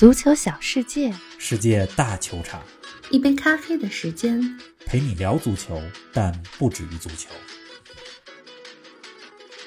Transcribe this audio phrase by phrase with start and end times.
[0.00, 2.62] 足球小世界，世界大球场，
[3.10, 5.78] 一杯咖啡的时间，陪你聊足球，
[6.10, 7.28] 但不止于足球。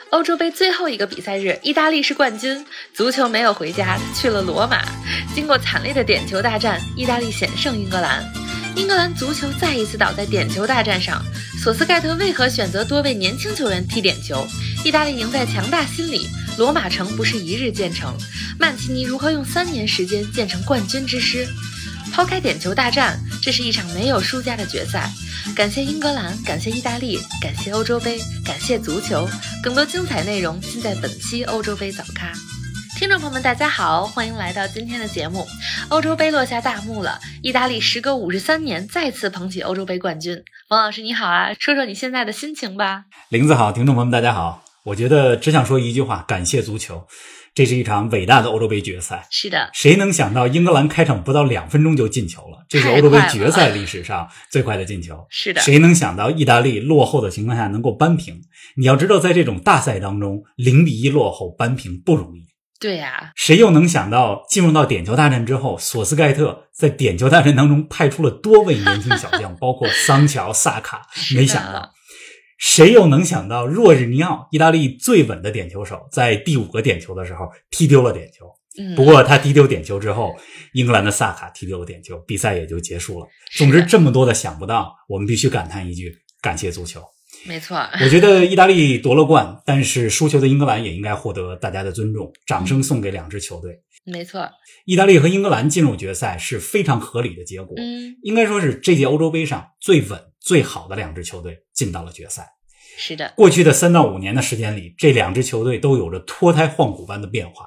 [0.09, 2.65] 欧洲杯最后一个比赛日，意大利是冠军，
[2.95, 4.81] 足球没有回家，去了罗马。
[5.35, 8.25] 经过惨烈的点球大战，意大利险胜英格兰。
[8.75, 11.23] 英格兰足球再一次倒在点球大战上。
[11.61, 14.47] 索斯盖特为何选择多位年轻球员踢点球？
[14.83, 16.27] 意大利赢在强大心理。
[16.57, 18.15] 罗马城不是一日建成，
[18.59, 21.47] 曼奇尼如何用三年时间建成冠军之师？
[22.13, 25.09] 抛开点球大战，这是一场没有输家的决赛。
[25.55, 29.27] 感谢英格兰，感谢意大利，感谢欧洲杯，感谢足球。
[29.63, 32.31] 更多精彩内容尽在本期欧洲杯早咖。
[32.99, 35.47] 听众朋友们，大家好，欢迎来到今天的节目。
[35.89, 40.43] 欧洲杯落下大幕了，意大利时隔五十三年再次捧起欧洲杯冠军。
[40.69, 43.05] 王老师你好啊，说说你现在的心情吧。
[43.29, 44.62] 林子好，听众朋友们大家好。
[44.83, 47.07] 我觉得只想说一句话：感谢足球，
[47.55, 49.25] 这是一场伟大的欧洲杯决赛。
[49.31, 52.65] 是的，谁能想到英格兰开场不到两分钟就进球了？
[52.67, 55.25] 这是欧洲杯决赛历史上最快的进球。
[55.29, 58.41] 是的，谁能想到意大利落后的情况下能够扳平？
[58.75, 62.43] 你要知道，在这种大赛当中，零比一落后扳平不容易。
[62.79, 71.07] 对呀，谁又能想到进入到点球大战之后，索斯盖特在点球大战当中派出了多位年轻小将， 包括桑乔、萨卡？
[71.33, 71.93] 没想到。
[72.65, 78.45] 谁又能想到，若日尼奥，意大利最稳的点球手，在第五个点球的时候踢丢了点球。
[78.95, 80.33] 不过他踢丢点球之后，
[80.71, 83.27] 英格兰的萨卡踢丢了点球，比赛也就结束了。
[83.57, 87.03] 总之，这么多的想不到，我们必须感叹一句：感谢足球。
[87.45, 93.81] 没错，我觉得意大利夺了冠，但是输球的英格兰也应该获得大家的尊重，掌声送给两支球队。
[94.05, 94.49] 没错，
[94.85, 97.75] 意大利和英格兰进入决赛是非常合理的结果。
[97.77, 100.32] 嗯，应该说是这届欧洲杯上最稳。
[100.43, 102.47] 最好的两支球队进到了决赛。
[102.97, 107.65] 是的，过去的三到五年的时间里，这两支球队都有着脱胎换骨般的变化。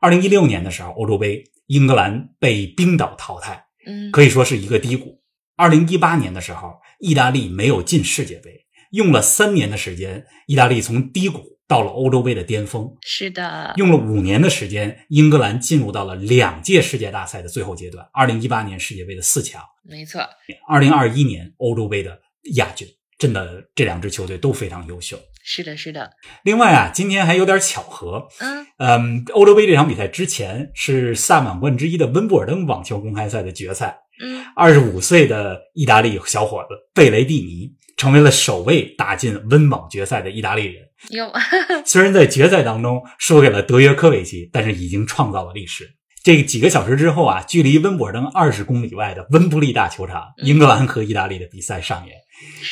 [0.00, 5.22] 二零一六年的时候，欧洲杯，英格兰被冰岛淘汰，嗯，可以说是一个低谷。
[5.56, 11.55] 二零一八年的时候，意大利没有进世界杯，用了三年的时间，意大利从低谷。
[11.68, 18.06] 到了欧洲杯的巅峰，是的，用了五年的时间，英格兰进入到了两届世界大赛的最后阶段。
[18.12, 20.22] 二零一八年世界杯的四强，没错。
[20.68, 22.20] 二零二一年欧洲杯的
[22.54, 22.86] 亚军，
[23.18, 25.18] 真的这两支球队都非常优秀。
[25.42, 26.10] 是的，是的。
[26.44, 37.72] 另外啊，今天还有点巧合，嗯嗯，欧洲杯这场比赛之前是萨满贯之一的温布尔登网球公开赛的决赛，嗯，二十五岁的意大利小伙子贝雷蒂尼。
[37.96, 40.84] 成为了首位打进温网决赛的意大利人。
[41.10, 41.30] 有，
[41.84, 45.90] 虽然在决赛当中输给了德约科维奇，但是已经创造了历史。
[46.24, 52.16] 这几个小时之后啊，距离温布尔登二十公里外的温布利大球场，英格兰和意大利的比赛上演。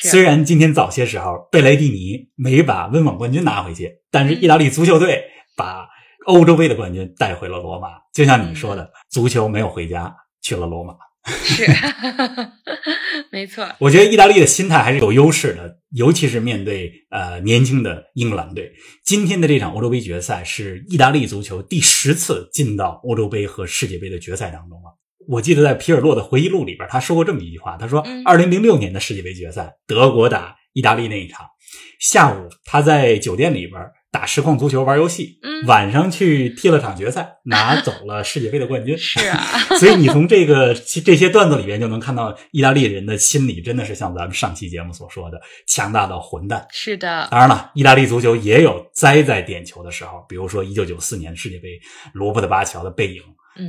[0.03, 5.25] 虽然今天早些时候贝雷蒂尼没把温网冠军拿回去，但是意大利足球队
[5.57, 5.87] 把
[6.27, 7.91] 欧洲杯的冠军带回了罗马。
[8.13, 10.95] 就像你说的，足球没有回家，去了罗马。
[11.43, 11.67] 是，
[13.33, 13.67] 没错。
[13.79, 18.71] 我觉得意大利的心态还是有优势的，尤其是面对呃年轻的英格兰队。
[19.05, 24.99] 今天的这场欧洲杯决赛是意大利足球第十次进到欧洲杯和世界杯的决赛当中了。
[25.27, 31.47] 我记得在皮尔洛的回忆录里边，他说过这么一句话：他说，二零零六年的世界杯决赛，德国打意大利那一场，
[32.01, 33.81] 下午他在酒店里边。
[34.15, 38.97] 打实况足球玩游戏， 晚上去踢了场决赛，拿走了世界杯的冠军。
[38.97, 39.43] 是啊，
[39.81, 40.73] 所以你从这个
[41.05, 46.65] 这些段子里边就能看到意大利人的心理真的是像咱们上期节目所说的强大到混蛋。
[46.71, 51.71] 是的，当然了，意大利足球也有栽在点球的时候，比如说一九九四年世界杯
[52.13, 53.21] 罗伯特巴乔的背影，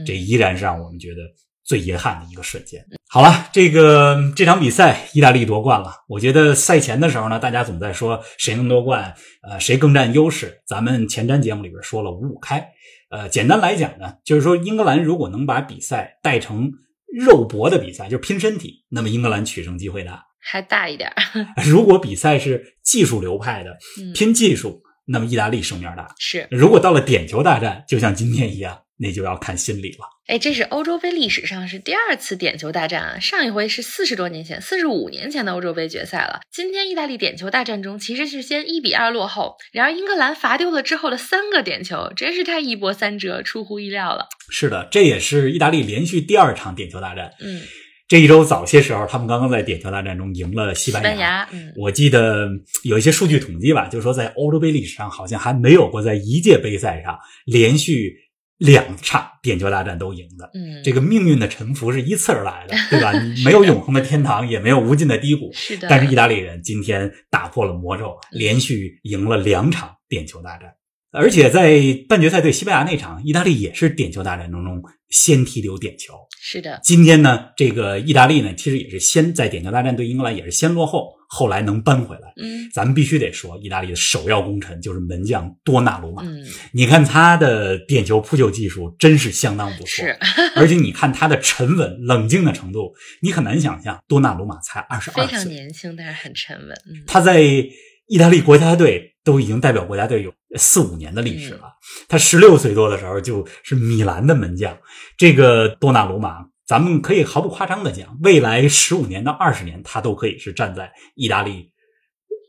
[0.06, 1.22] 这依然是让我们觉得。
[1.68, 2.80] 最遗憾的一个瞬间。
[3.16, 6.04] 好了，这个这场比赛，意大利夺冠了。
[6.10, 10.62] 我觉得赛前的时候呢，大家总在说谁能夺冠，呃，谁更占优势。
[10.68, 12.72] 咱们前瞻节目里边说了五五开。
[13.10, 16.70] 呃，简单来讲呢，就是说英格兰如果能把比赛带成
[17.08, 21.10] 肉搏的比赛，就是拼身体，那么英格兰取胜机会大，还大一点。
[21.66, 23.78] 如果比赛是技术流派的，
[24.14, 26.14] 拼技术，那么意大利胜面大。
[26.20, 26.46] 是。
[26.52, 28.82] 如果到了点球大战，就像今天一样。
[28.98, 30.06] 那就要看心理了。
[30.28, 33.20] 哎，这是欧洲杯历史上是第二次点球大战啊！
[33.20, 36.40] 上一回是四十多年前，四十五年前的欧洲杯决赛了。
[36.52, 44.26] 今天意大利点球大战中其实是先一比二落后，然而英格兰罚丢了之后的三个点球，真是太一波三折，出乎意料了。
[44.50, 47.32] 是的，这也是意大利连续第二场点球大战。
[47.40, 47.62] 嗯，
[48.08, 51.10] 这一周早些时候，他们刚刚在点球大战中赢了西班牙。
[51.10, 52.50] 西班牙，嗯，我记得
[52.84, 58.25] 有一些数据统计吧，就是说在欧洲杯历史上好像还没有过在一届杯赛上连续。
[58.58, 63.12] 两场点球大战都赢的，嗯，这个命运的沉浮是依次而来的，对吧？
[63.44, 65.88] 没有永恒的天堂，也没有无尽的低谷，是的。
[65.90, 70.70] 但是意大利人今天打破了魔咒，连续赢了两场点球大战。
[71.12, 71.80] 而且在
[72.10, 76.14] 半决赛对西班牙那场，意大利也是点球大战当中先踢丢点球。
[76.42, 82.34] 是的，今天呢，这个意大利呢，其实也是先在点球大战对英格兰也是先落后，后来能扳回来。
[82.42, 86.22] 嗯咱们必须得说，意大利的首要功臣就是门将多纳鲁马。
[86.24, 86.44] 嗯，
[86.74, 90.18] 你看他的点球扑救技术真是相当不错，是
[90.56, 96.70] 而且你看他的沉稳冷静的程度，你很难想象多纳鲁马才二十非常二岁，年轻，但是很沉稳。
[96.88, 101.74] 嗯，他在意大利国家队都已经代表国家队有四五年的历史了。
[102.08, 104.78] 他十六岁多的时候就是米兰的门将，
[105.18, 111.72] 这个多纳鲁马，咱们可以毫不夸张的讲，未来十五年到二十年，他都可以是站在意大利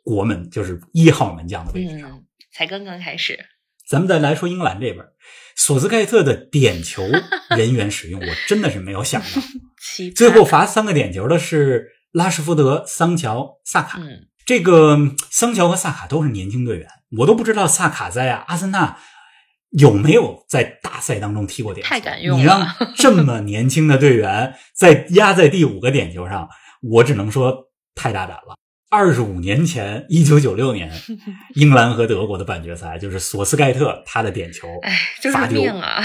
[0.02, 2.10] 国门，就是一号门将的位置上。
[2.10, 3.38] 嗯，才刚刚开始。
[3.88, 5.04] 咱们再来说英格兰这边，
[5.54, 7.04] 索斯盖特的点球
[7.56, 9.28] 人员使用，我真的是没有想到。
[10.16, 14.00] 最后罚三个点球的是拉什福德、桑乔、萨卡。
[14.00, 14.98] 嗯，这个
[15.30, 16.88] 桑乔和萨卡都是年轻队员，
[17.18, 18.98] 我都不知道萨卡在阿森纳
[19.70, 21.88] 有没有在大赛当中踢过点球。
[21.88, 22.66] 太敢用了你让
[22.96, 26.48] 这么年轻的队员在压在第五个点球上，
[26.82, 28.56] 我只能说太大胆了。
[28.88, 30.90] 二十五年前，一九九六年，
[31.56, 34.68] 英格兰和德国的半决赛，就是索斯盖特他的点球
[35.32, 35.60] 罚丢！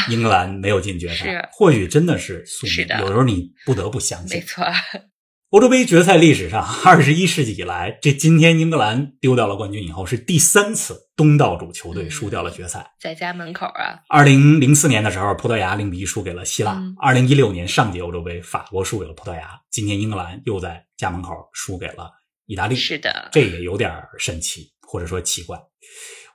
[0.10, 2.88] 英格兰没有进决赛，或许真的是宿命。
[3.00, 4.44] 有时候你不得不相信没。
[4.44, 4.66] 错，
[5.52, 12.94] 欧洲杯决赛历史上，二十一世纪以来，这今天英格兰丢掉了冠军以后，是第三次东道主球队嗯输掉了决赛。
[13.02, 19.60] 在家门口啊，二零零四年的时候，葡萄牙零比一输给了希腊嗯；二零一六年上届欧洲杯，法国输给了葡萄牙。
[19.70, 22.10] 今天英格兰又在家门口输给了
[22.46, 22.76] 意大利。
[22.78, 25.60] 是的，这也有点神奇，或者说奇怪。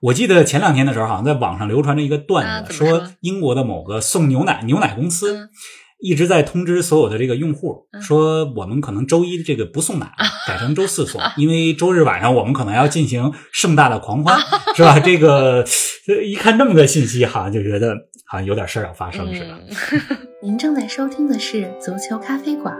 [0.03, 5.51] 我记得前两天的时候，好像在网上流传着一个啊段子，说说英国的某个送牛奶牛奶公司嗯
[5.98, 10.12] 一直在通知所有的这个用户，嗯说我们可能周一这个不送奶，
[10.46, 14.38] 改成周四送，因为周日晚上我们可能要进行盛大的狂欢，
[14.76, 15.00] 是吧？
[15.00, 15.64] 这个
[16.08, 17.94] 呃一看这么个信息，好像就觉得
[18.26, 19.46] 好像有点事儿要发生似的。
[19.48, 19.69] 嗯，
[20.43, 22.75] 您正在收听的是足球咖啡馆，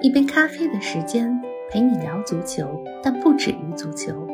[0.00, 1.30] 一杯咖啡的时间
[1.70, 4.31] 陪你聊足球，但不止于足球。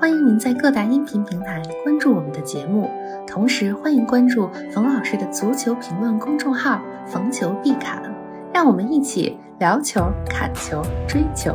[0.00, 2.90] 欢迎您在各大音频平台关注我们的节目，
[3.26, 8.02] 同时欢迎关注冯老师的足球评论公众号“逢球必侃”，
[8.52, 11.54] 让我们一起聊球、砍球、追球。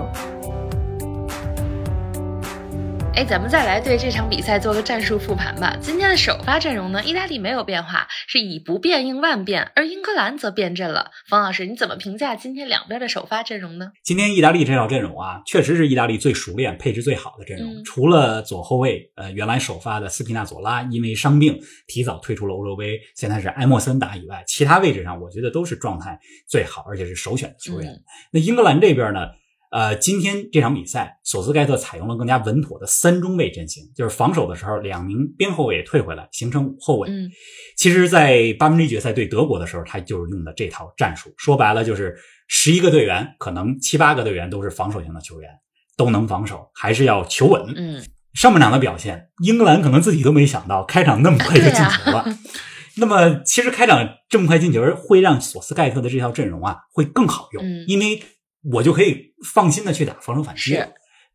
[3.16, 5.76] 哎，咱们再来对这场比赛做个战术复盘吧。
[5.82, 11.12] 今天的首发阵容呢，意大利没有变化，是以不变应万变，而英格兰则变阵了。
[11.28, 13.92] 冯老师，你怎么评价今天两边的首发阵容呢？
[14.04, 17.74] 今天意大利这套阵容啊，确实是意大利最熟练、配置最好的阵容。
[17.74, 26.18] 嗯除了左后卫，呃，原来首发的斯皮纳佐拉因为伤病提早退出了欧洲杯，现在是埃莫森打以外，其他位置上我觉得都是状态
[26.48, 27.92] 最好，而且是首选的球员。
[27.92, 28.02] 嗯
[28.32, 29.28] 那英格兰这边呢？
[29.72, 37.08] 呃，今天这场比赛，索斯盖特采用了更加稳妥的三中卫阵型，就是防守的时候，两名边后卫退回来，形成五后卫。
[37.10, 37.30] 嗯
[37.78, 41.32] 其实，在八分之一决赛对德国的时候，他就是用的这套战术。
[41.38, 42.16] 说白了，就是
[42.48, 45.50] 十一个队员，可能七八个队员都是防守型的球员，
[45.96, 47.72] 都能防守，还是要求稳。
[47.76, 52.26] 嗯，上半场的表现，英格兰可能自己都没想到，开场那么快就进球了。
[52.98, 58.22] 那么，其实开场这么快进球，会让索斯盖特的这套阵容啊会更好用，嗯因为
[58.64, 60.88] 我就可以放心的去打防守反击是。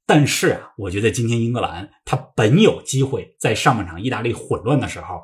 [0.07, 5.21] 但是啊，我觉得今天英格兰他本有机会在上半场意大利混乱的时候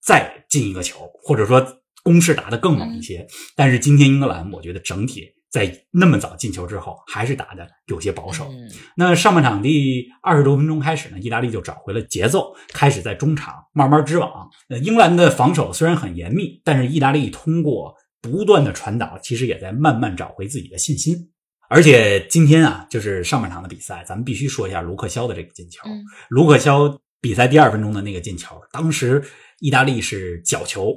[0.00, 3.26] 再进一个球，或者说攻势打得更猛一些。
[3.56, 8.44] 但是今天英格兰，我觉得整体在那么早进球之后，还是打得有些保守。
[8.52, 14.48] 嗯那上半场第二十多分钟开始呢，意大利就找回了节奏，开始在中场慢慢织网。
[14.68, 21.29] 呃，英格兰的防守虽然很严密，但是意大利通过不断的传导，其实也在慢慢找回自己的信心。
[21.70, 25.88] 而且今天啊，就是上半场的比赛，咱们必须说一下卢克肖的这个进球。
[25.88, 29.22] 嗯卢克肖比赛第二分钟的那个进球，当时
[29.60, 30.92] 意大利是角球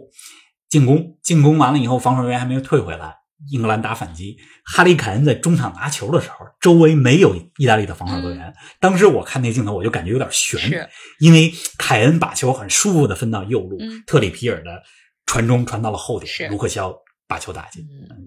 [0.70, 3.14] 进攻，进攻完了以后，防守人员还没有退回来，
[3.52, 4.36] 英格兰打反击。
[4.66, 8.52] 哈利凯恩在中场拿球的时候，周围没有意大利的防守队员。
[8.80, 10.90] 当时我看那镜头，我就感觉有点悬，
[11.20, 14.82] 因为凯恩把球很舒服的分到右路，嗯特里皮尔的
[15.28, 16.96] 传中传到了后点，卢克肖
[17.34, 17.84] 把球打进，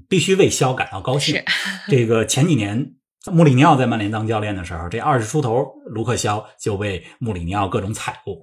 [0.09, 1.41] 必须为肖感到高兴。
[1.89, 2.95] 这个前几年
[3.31, 8.37] 穆里尼奥在曼联当教练的时候，这二十出头卢克肖就被穆里尼奥各种踩过。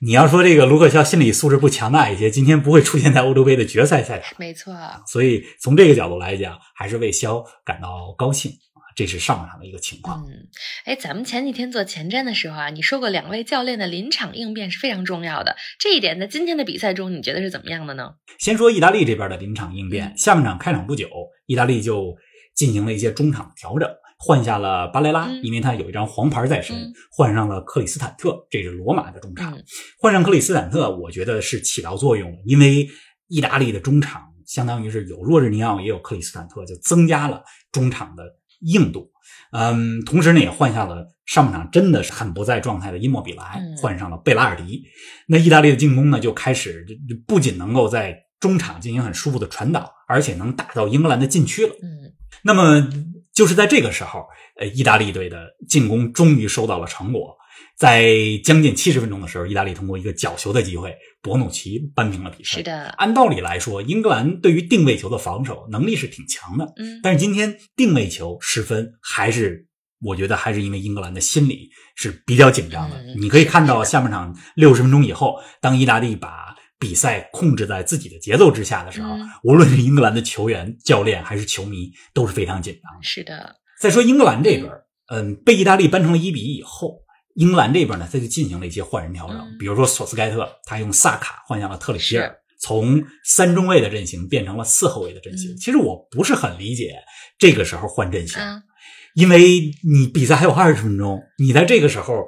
[0.00, 4.34] 你要说这个卢克肖心理素质不强大一些，今天不会出现在欧洲杯的决赛赛场。
[4.38, 4.74] 没错，
[5.06, 8.71] 所以从这个角度来讲，还是为肖感到高兴啊。
[8.94, 10.24] 这是上半场的一个情况。
[10.26, 10.48] 嗯，
[10.84, 18.14] 哎，咱们前几天做前瞻的时候啊，你说过两位教练的临场应变是非常重要的，这一点在今天的比赛中，你觉得是怎么样的呢？
[18.38, 21.08] 先说意大利这边的临场应变，嗯下半场开场不久，
[21.46, 22.16] 意大利就
[22.54, 29.56] 进行了一些中场的调整，换下了巴雷拉，嗯因为他有一张黄牌在身，嗯换上了克里斯坦特，这是罗马的中场。
[29.56, 29.64] 嗯
[29.98, 32.88] 换上克里斯坦特，我觉得是起到作用了，因为
[33.28, 38.24] 意大利的中场相当于是有若日尼奥也有克里斯坦特，就增加了中场的
[38.62, 39.10] 硬度。
[39.52, 44.82] 嗯，同时呢，也换下了上半场真的是很不在状态的伊莫比莱，嗯换上了贝拉尔迪。
[45.28, 46.86] 那意大利的进攻呢，就开始
[47.26, 51.72] 不仅能够在中场进行很舒服的传导，而且能打到英格兰的禁区了。
[51.82, 52.12] 嗯
[52.44, 52.88] 那么
[53.32, 54.26] 就是在这个时候，
[54.58, 57.36] 呃，意大利队的进攻终于收到了成果。
[57.76, 58.14] 在
[58.44, 62.58] 将近七十分钟的时候，意大利通过一个角球的机会，博努奇扳平了比赛。
[62.58, 69.66] 是的，按道理来说，英格兰对于定位球的防守能力是挺强的，嗯但是今天定位球失分，还是
[70.00, 72.96] 我觉得还是因为英格兰的心理是比较紧张的。
[72.96, 83.02] 嗯你可以看到下半场六十分钟以后，当意大利把比赛控制在自己的节奏之下的时候，嗯无论是英格兰的球员、教练还是球迷，都是非常紧张的。
[83.02, 84.70] 是的，再说英格兰这边，
[85.08, 87.01] 嗯，被意大利扳成了一比一以后，
[87.34, 95.52] 英格兰这边呢，他就进行了一些换人调整，嗯比如说索斯盖特，他用萨卡换下了特里皮尔，从三中卫的阵型变成了四后卫的阵型。
[95.52, 96.94] 嗯其实我不是很理解
[97.38, 98.62] 这个时候换阵型，嗯
[99.14, 102.26] 因为你比赛还有二十分钟，你在这个时候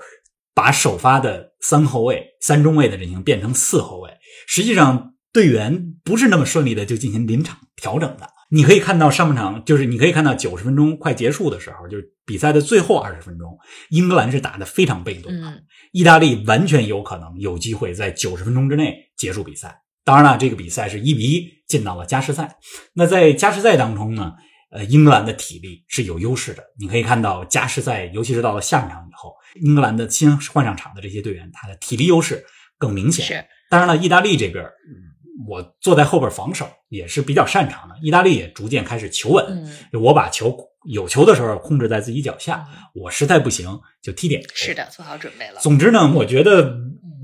[0.54, 4.11] 把首发的三后卫、三中卫的阵型变成四后卫，
[4.46, 8.30] 实际上队员不是那么顺利的就进行临场调整的。
[8.54, 13.58] 你可以看到上半场，就是你可以看到九十分钟快结束的时候，就是比赛的最后二十分钟，
[13.90, 19.82] 英格兰是打得非常被动的，嗯意大利完全有可能有机会在九十分钟之内结束比赛。
[20.04, 22.56] 当然了，这个比赛是一比一进到了加时赛。
[22.92, 24.32] 那在加时赛当中呢，
[24.70, 26.62] 呃，英格兰的体力是有优势的。
[26.78, 29.32] 你可以看到加时赛，尤其是到了下半场以后，
[29.62, 32.44] 英格兰的新换上场的这些队员，他的体力优势
[32.76, 33.25] 更明显。
[33.25, 35.13] 是当然了，意大利这边，嗯
[35.49, 37.97] 我坐在后边防守也是比较擅长的。
[38.03, 39.45] 意大利也逐渐开始求稳，
[39.93, 44.49] 嗯我把球有球的时候控制在自己脚下，嗯我实在不行就踢点球。
[44.55, 45.61] 是的，做好准备了。
[45.61, 46.76] 总之呢，我觉得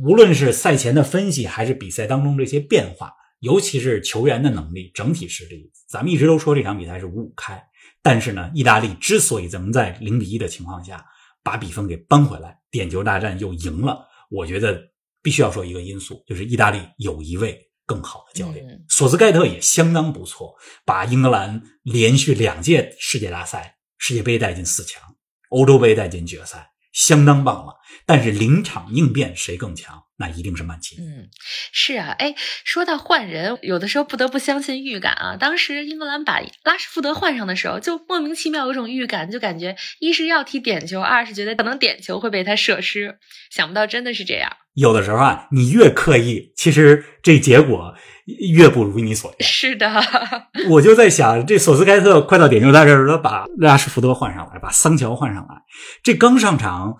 [0.03, 7.63] 无论是赛前的分析，还是比赛当中这些变化，尤其是球员的能力、整体实力，咱们一直都说这场比赛是五五开。
[8.03, 11.05] 但是呢，意大利之所以能在零比一的情况下
[11.43, 14.81] 把比分给扳回来，点球大战又赢了，我觉得
[15.23, 20.55] 必须要说一个因素，就是意大利有一位更好的教练，嗯索斯盖特也相当不错，
[20.85, 25.17] 把英格兰连续两届世界大赛、世界杯带进四强，
[25.49, 27.81] 欧洲杯带进决赛，相当棒了。
[28.07, 30.05] 但是临场应变谁更强？
[30.17, 30.97] 那一定是曼奇。
[31.01, 31.31] 嗯，
[31.73, 35.37] 是啊，哎，说到换人，有的时候不得不相信预感啊。
[35.37, 43.19] 当时英格兰把拉什福德换上的时候，就莫名其妙有种预感，就感觉一是要踢点球，二是觉得可能点球会被他射失。
[43.51, 44.57] 想不到真的是这样。
[44.81, 47.95] 有的时候啊，你越刻意，其实这结果
[48.51, 49.47] 越不如你所愿。
[49.47, 49.89] 是的，
[50.71, 55.55] 我就在想，这索斯盖特快到点球大战的时他，把拉什福德换上来，把桑乔换上来，
[56.03, 56.97] 这刚上场，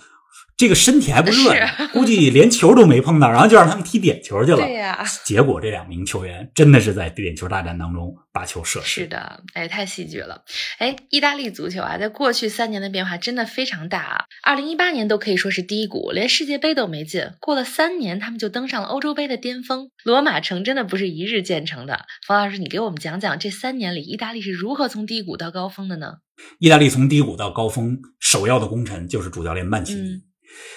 [0.61, 4.59] 这个身体还不热呢， 估计连球都没碰到，然后就让他们踢点球去了。
[4.59, 9.01] 对呀结果这两名球员真的是在点球大战当中把球射失。
[9.01, 10.43] 是的，哎，太戏剧了。
[10.77, 14.25] 哎，意大利足球啊，在过去三年的变化真的非常大啊。
[14.43, 17.23] 二零一八年都可以说是低谷，连世界杯都没进。
[17.41, 19.89] 过了三年，他们就登上了欧洲杯的巅峰。
[20.05, 22.05] 罗马城真的不是一日建成的。
[22.27, 26.17] 冯老师，你给我们讲讲这三年里，意大利是如何从低谷到高峰的呢？
[26.59, 30.01] 意大利从低谷到高峰，首要的功臣就是主教练曼奇尼。
[30.01, 30.23] 嗯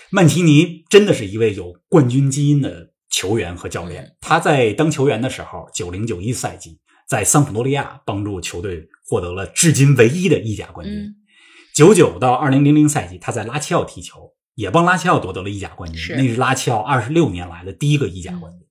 [0.09, 4.03] 曼奇尼真的是一位有冠军基因的球员和教练。
[4.03, 11.15] 嗯他在当球员的时候，九零九一赛季在桑普多利亚帮助球队获得了至今唯一的意甲冠军嗯。
[11.75, 18.61] 九九到二零零零赛季，他在拉齐奥踢球，也帮拉齐奥夺得了意甲冠军，是那是拉齐奥二十六年来的第一个意甲冠军。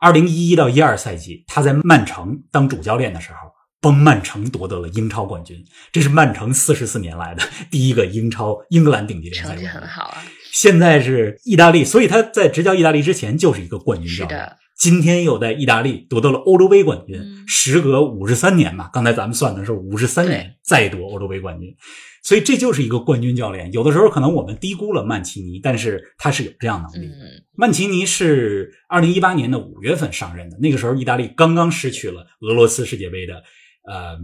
[0.00, 3.51] 二零一一到一二赛季，他在曼城当主教练的时候，
[3.82, 9.80] 帮曼城夺得了英超冠军，这是曼城四十四年来的 第一个英超英格兰顶级联赛成绩冠军。
[9.80, 10.22] 很好啊。
[10.52, 14.56] 现在是意大利，所以他在执教意大利之前就是一个冠军教练是的。
[14.76, 21.74] 今天又在意大利夺得了欧洲杯冠军，嗯时隔五十三年嘛，刚才咱们算的是五十三年再夺欧洲杯冠军，
[22.22, 23.72] 所以这就是一个冠军教练。
[23.72, 27.06] 有的时候可能我们低估了曼奇尼，但是他是有这样能力。
[27.06, 33.42] 嗯曼奇尼是二零一八年的五月份上任的，那个时候意大利刚刚失去了俄罗斯世界杯的
[33.84, 34.18] 呃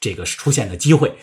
[0.00, 1.14] 这个出现的机会，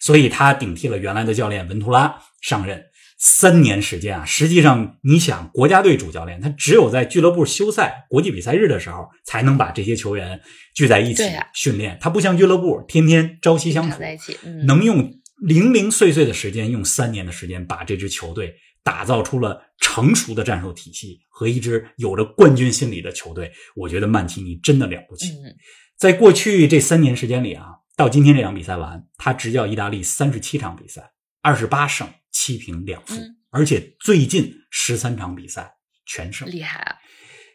[0.00, 2.84] 所以他顶替了原来的教练文图拉上任。
[3.20, 10.40] 三年时间啊，实际上你想，国家队主教练他只有在俱乐部休赛、国际比赛日的时候，才能把这些球员
[10.72, 11.98] 聚在一起训练。
[12.00, 23.50] 他不像俱乐部天天朝夕相处，在一起，嗯，能用零零碎碎的时间，用三年的时间把这支球队打造出了成熟的战术体系和一支有着冠军心理的球队。
[23.74, 25.32] 我觉得曼奇尼真的了不起。
[25.32, 25.56] 嗯
[25.98, 31.10] 在过去这三年时间里啊，到今天这场比赛完，他执教意大利三十七场比赛，
[31.42, 35.74] 二十八胜七平两负，而且最近十三场比赛
[36.06, 36.96] 全胜，厉害啊！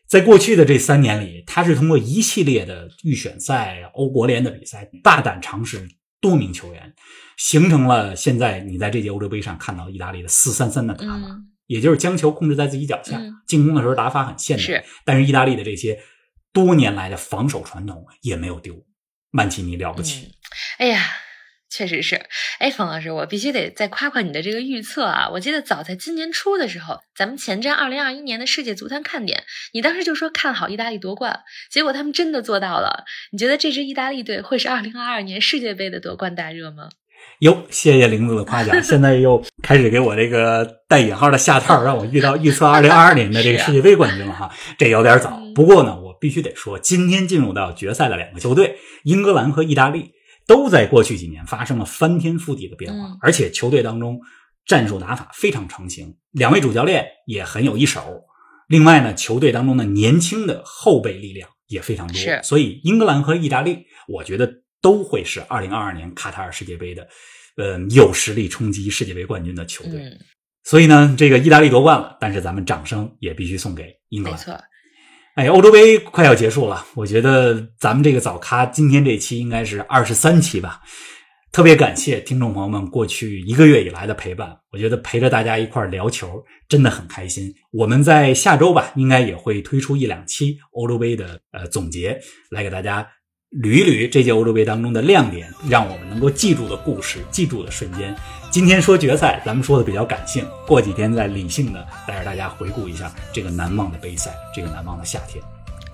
[0.09, 5.88] 在过去的这三年里，他是通过一系列的预选赛、欧国联的比赛，大胆尝试
[6.19, 6.93] 多名球员，
[7.38, 15.97] 形成了现在你在这届欧洲杯上看到意大利的四三三的打法，也就是将球控制在自己脚下，进攻的时候打法很现代，但是意大利的这些
[16.53, 18.86] 多年来的防守传统也没有丢。
[19.31, 20.36] 曼奇尼了不起，
[20.77, 21.01] 哎呀，
[21.67, 22.27] 确实是。
[22.60, 25.27] 哎，冯老师，我必须得再夸夸你的这个预测啊！
[25.33, 29.43] 我记得早在今年初的时候，咱们前瞻二零二一年的世界足坛看点，
[29.74, 31.39] 你当时就说看好意大利夺冠，
[31.72, 33.05] 结果他们真的做到了。
[33.31, 36.89] 你觉得这支意大利队会是二零二二年世界杯的夺冠大热吗？
[37.39, 45.41] 哟，谢谢玲子的夸奖，现在又开始给我这个带引号的下套，让我遇到预测二零二二年的这个世界杯冠军了哈，这有点早。
[45.55, 50.13] 不过呢，我必须得说，今天进入到决赛的两个球队，英格兰和意大利，
[50.48, 54.22] 都在过去几年发生了翻天覆地的变化，而且球队当中
[54.65, 58.24] 战术打法非常成型，两位主教练也很有一手。
[58.70, 64.63] 另外呢，球队当中的年轻的后备力量也非常多，所以英格兰和意大利，我觉得。
[64.84, 67.08] 都会是二零二二年卡塔尔世界杯的，
[67.56, 70.01] 呃，有实力冲击世界杯冠军的球队。
[70.65, 74.38] 所以呢，这个意大利夺冠了，但是咱们掌声也必须送给英格兰。
[74.38, 74.62] 没错。
[75.36, 80.80] 哎，欧洲杯快要结束了，我觉得咱们这个早咖今天这期应该是二十三期吧。
[81.52, 87.52] 特别感谢听众朋友们过去一个月以来的陪伴，我觉得陪着大家一块聊球真的很开心。
[87.72, 92.20] 我们在下周吧，应该也会推出一两期欧洲杯的呃总结，
[92.52, 93.08] 来给大家。
[93.63, 98.16] 捋一捋这届欧洲杯当中的亮点，让我们能够记住的故事、记住的瞬间。
[98.53, 105.43] 今天说决赛，咱们说的比较感性，过几天再理性的带着大家回顾一下这个难忘的杯赛，这个难忘的夏天。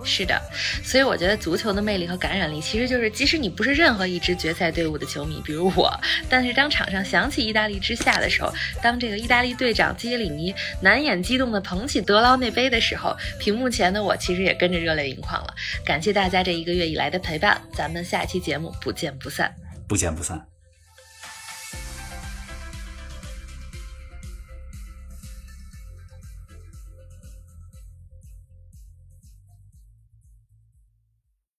[0.04, 0.38] 是的，
[0.84, 5.90] 所以我觉得足球的魅力和感染力，其实就是即使你不是任何一支决赛队伍的球迷，比如我，
[6.30, 15.54] 但是当场上响起意大利之夏的时候，当这个意大利队长基耶里尼难掩激动地捧起德劳内杯的时候，屏幕前的我其实也跟着热泪盈眶了。
[15.86, 19.56] 感谢大家这一个月以来的陪伴，咱们下期节目不见不散，
[19.88, 20.46] 不见不散。